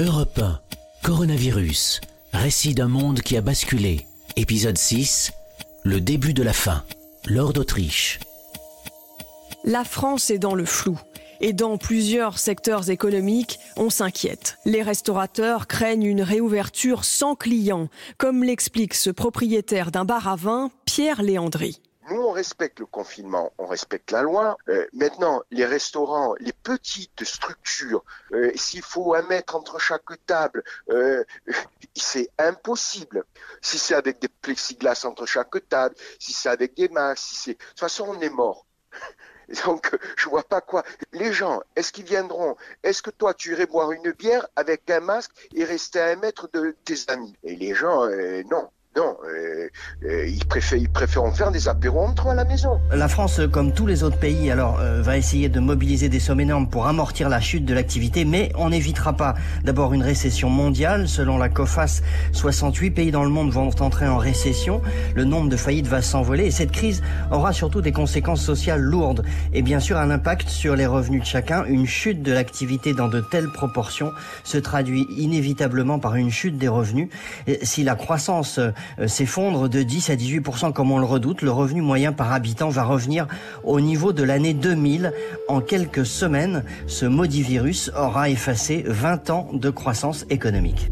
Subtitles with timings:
[0.00, 0.58] Europe 1,
[1.02, 2.00] Coronavirus,
[2.32, 4.06] récit d'un monde qui a basculé.
[4.36, 5.32] Épisode 6,
[5.84, 6.82] le début de la fin.
[7.26, 8.18] Lors d'Autriche.
[9.64, 10.98] La France est dans le flou.
[11.40, 14.56] Et dans plusieurs secteurs économiques, on s'inquiète.
[14.64, 20.70] Les restaurateurs craignent une réouverture sans clients, comme l'explique ce propriétaire d'un bar à vin,
[20.86, 21.80] Pierre Léandry.
[22.10, 24.56] Nous, on respecte le confinement, on respecte la loi.
[24.68, 30.64] Euh, maintenant, les restaurants, les petites structures, euh, s'il faut un mètre entre chaque table,
[30.90, 31.22] euh,
[31.94, 33.24] c'est impossible.
[33.60, 37.52] Si c'est avec des plexiglas entre chaque table, si c'est avec des masques, si c'est...
[37.54, 38.66] De toute façon, on est mort.
[39.64, 40.82] Donc, je vois pas quoi.
[41.12, 42.56] Les gens, est-ce qu'ils viendront?
[42.82, 46.16] Est-ce que toi, tu irais boire une bière avec un masque et rester à un
[46.16, 47.36] mètre de tes amis?
[47.44, 48.08] Et les gens,
[48.50, 48.70] non.
[50.04, 52.80] Euh, ils, préfèrent, ils préfèrent faire des apéros entre à la maison.
[52.92, 56.40] La France, comme tous les autres pays, alors euh, va essayer de mobiliser des sommes
[56.40, 59.34] énormes pour amortir la chute de l'activité, mais on n'évitera pas
[59.64, 61.08] d'abord une récession mondiale.
[61.08, 62.02] Selon la COFAS,
[62.32, 64.82] 68 pays dans le monde vont entrer en récession.
[65.14, 69.24] Le nombre de faillites va s'envoler et cette crise aura surtout des conséquences sociales lourdes
[69.52, 71.64] et bien sûr un impact sur les revenus de chacun.
[71.66, 76.68] Une chute de l'activité dans de telles proportions se traduit inévitablement par une chute des
[76.68, 77.08] revenus.
[77.46, 78.72] Et si la croissance euh,
[79.06, 81.42] s'effondre de 10 à 18% comme on le redoute.
[81.42, 83.26] Le revenu moyen par habitant va revenir
[83.62, 85.12] au niveau de l'année 2000.
[85.48, 90.88] En quelques semaines, ce maudit virus aura effacé 20 ans de croissance économique.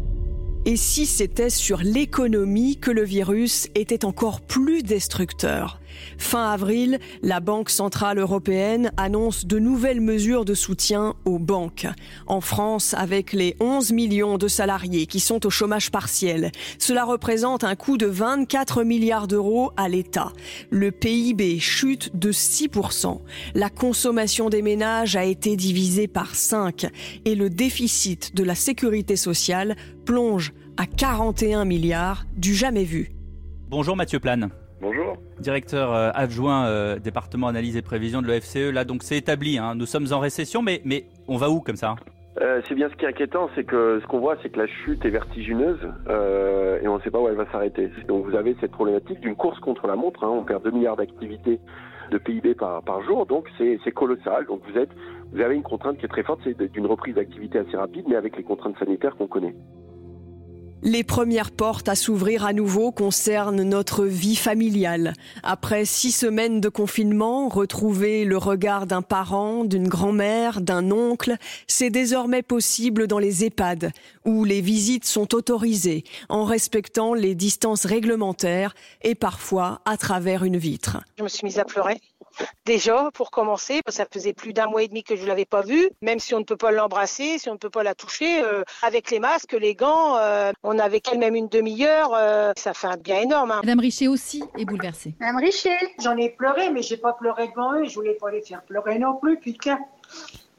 [0.65, 5.80] Et si c'était sur l'économie que le virus était encore plus destructeur?
[6.17, 11.87] Fin avril, la Banque centrale européenne annonce de nouvelles mesures de soutien aux banques.
[12.27, 17.63] En France, avec les 11 millions de salariés qui sont au chômage partiel, cela représente
[17.63, 20.31] un coût de 24 milliards d'euros à l'État.
[20.69, 23.19] Le PIB chute de 6%.
[23.55, 26.87] La consommation des ménages a été divisée par 5
[27.25, 29.75] et le déficit de la sécurité sociale
[30.05, 33.11] plonge à 41 milliards du jamais vu.
[33.69, 34.49] Bonjour Mathieu Plane.
[35.41, 38.71] Directeur euh, adjoint euh, département analyse et prévision de l'OFCE.
[38.71, 39.57] Là, donc c'est établi.
[39.57, 39.73] Hein.
[39.75, 41.95] Nous sommes en récession, mais, mais on va où comme ça
[42.39, 44.65] euh, c'est bien ce qui est inquiétant, c'est que ce qu'on voit, c'est que la
[44.65, 45.81] chute est vertigineuse
[46.81, 47.91] et on ne sait pas où elle va s'arrêter.
[48.07, 50.23] Donc vous avez cette problématique d'une course contre la montre.
[50.23, 50.29] Hein.
[50.31, 51.59] On perd 2 milliards d'activités
[52.09, 54.45] de PIB par, par jour, donc c'est colossal.
[54.45, 54.91] Donc vous êtes,
[55.33, 58.15] vous avez une contrainte qui est très forte, c'est d'une reprise d'activité assez rapide, mais
[58.15, 59.53] avec les contraintes sanitaires qu'on connaît.
[60.83, 65.13] Les premières portes à s'ouvrir à nouveau concernent notre vie familiale.
[65.43, 71.35] Après six semaines de confinement, retrouver le regard d'un parent, d'une grand-mère, d'un oncle,
[71.67, 73.91] c'est désormais possible dans les EHPAD,
[74.25, 80.57] où les visites sont autorisées en respectant les distances réglementaires et parfois à travers une
[80.57, 80.97] vitre.
[81.19, 82.01] Je me suis mise à pleurer.
[82.65, 85.61] Déjà, pour commencer, ça faisait plus d'un mois et demi que je ne l'avais pas
[85.61, 85.89] vue.
[86.01, 88.63] Même si on ne peut pas l'embrasser, si on ne peut pas la toucher, euh,
[88.81, 92.13] avec les masques, les gants, euh, on avait quand même une demi-heure.
[92.13, 93.51] Euh, ça fait un bien énorme.
[93.51, 93.61] Hein.
[93.63, 95.15] Madame Richer aussi est bouleversée.
[95.19, 97.85] Madame Richer, j'en ai pleuré, mais j'ai pas pleuré devant eux.
[97.85, 99.37] Je voulais pas les faire pleurer non plus.
[99.37, 99.79] Putain,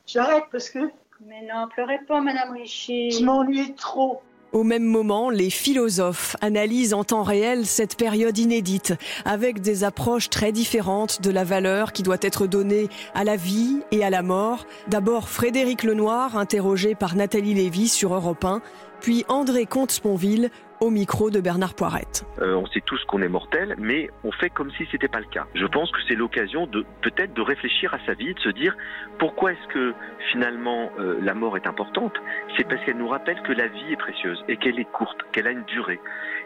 [0.06, 0.90] j'arrête parce que.
[1.24, 3.10] Mais non, pleurez pas, Madame Richer.
[3.12, 4.22] Je m'ennuie trop.
[4.52, 8.92] Au même moment, les philosophes analysent en temps réel cette période inédite,
[9.24, 13.80] avec des approches très différentes de la valeur qui doit être donnée à la vie
[13.92, 14.66] et à la mort.
[14.88, 18.60] D'abord Frédéric Lenoir, interrogé par Nathalie Lévy sur Europe 1,
[19.00, 20.50] puis André Comte-Sponville
[20.82, 22.26] au micro de Bernard Poirette.
[22.40, 25.26] Euh, on sait tous qu'on est mortel, mais on fait comme si c'était pas le
[25.26, 25.46] cas.
[25.54, 28.76] Je pense que c'est l'occasion de peut-être de réfléchir à sa vie, de se dire
[29.20, 29.94] pourquoi est-ce que
[30.32, 32.14] finalement euh, la mort est importante?
[32.56, 35.46] C'est parce qu'elle nous rappelle que la vie est précieuse et qu'elle est courte, qu'elle
[35.46, 36.00] a une durée.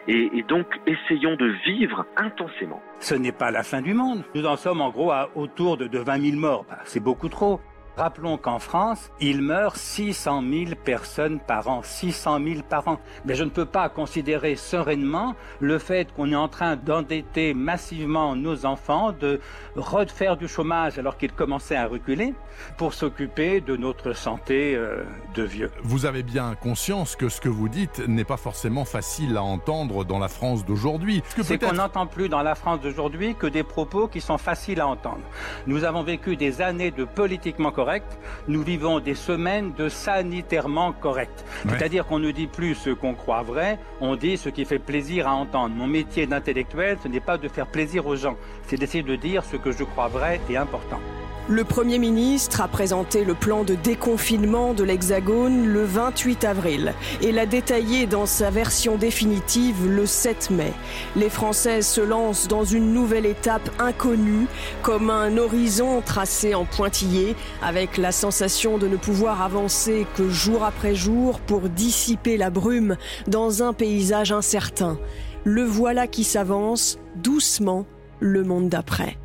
[0.07, 2.81] Et, et, donc, essayons de vivre intensément.
[2.99, 4.23] Ce n'est pas la fin du monde.
[4.35, 6.65] Nous en sommes en gros à autour de, de 20 000 morts.
[6.69, 7.59] Bah, c'est beaucoup trop.
[7.97, 11.81] Rappelons qu'en France, il meurt 600 000 personnes par an.
[11.81, 12.99] 600 000 par an.
[13.25, 18.35] Mais je ne peux pas considérer sereinement le fait qu'on est en train d'endetter massivement
[18.35, 19.39] nos enfants, de
[19.75, 22.35] refaire du chômage alors qu'ils commençaient à reculer,
[22.77, 25.03] pour s'occuper de notre santé euh,
[25.33, 25.71] de vieux.
[25.81, 30.05] Vous avez bien conscience que ce que vous dites n'est pas forcément facile à entendre
[30.05, 31.23] dans la France d'aujourd'hui.
[31.41, 34.87] C'est qu'on n'entend plus dans la France d'aujourd'hui que des propos qui sont faciles à
[34.87, 35.21] entendre.
[35.65, 37.86] Nous avons vécu des années de politiquement correct
[38.47, 41.45] nous vivons des semaines de sanitairement correct.
[41.69, 45.27] C'est-à-dire qu'on ne dit plus ce qu'on croit vrai, on dit ce qui fait plaisir
[45.27, 45.75] à entendre.
[45.75, 48.35] Mon métier d'intellectuel, ce n'est pas de faire plaisir aux gens,
[48.67, 50.99] c'est d'essayer de dire ce que je crois vrai et important.
[51.49, 57.31] Le Premier ministre a présenté le plan de déconfinement de l'Hexagone le 28 avril et
[57.31, 60.73] l'a détaillé dans sa version définitive le 7 mai.
[61.15, 64.47] Les Français se lancent dans une nouvelle étape inconnue,
[64.81, 70.65] comme un horizon tracé en pointillé, avec la sensation de ne pouvoir avancer que jour
[70.65, 72.97] après jour pour dissiper la brume
[73.27, 74.99] dans un paysage incertain.
[75.45, 77.85] Le voilà qui s'avance doucement,
[78.19, 79.17] le monde d'après.